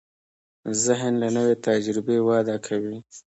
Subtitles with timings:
[0.85, 2.97] ذهن له نوې تجربې وده کوي.